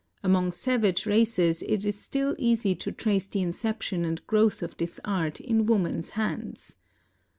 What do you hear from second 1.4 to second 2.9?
it is still easy